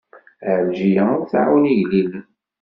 [0.55, 2.27] Ɛelǧiya ur tɛawen igellilen.